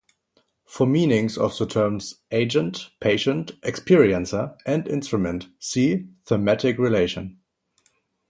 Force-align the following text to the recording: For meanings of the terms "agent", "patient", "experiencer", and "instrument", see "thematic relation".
For 0.65 0.87
meanings 0.87 1.37
of 1.37 1.55
the 1.55 1.67
terms 1.67 2.15
"agent", 2.31 2.89
"patient", 2.99 3.51
"experiencer", 3.61 4.57
and 4.65 4.87
"instrument", 4.87 5.49
see 5.59 6.07
"thematic 6.25 6.79
relation". 6.79 7.39